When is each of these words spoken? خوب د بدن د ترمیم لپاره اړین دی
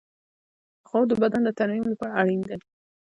خوب 0.87 1.03
د 1.07 1.11
بدن 1.21 1.41
د 1.45 1.49
ترمیم 1.57 1.85
لپاره 1.91 2.17
اړین 2.21 2.39
دی 2.47 2.57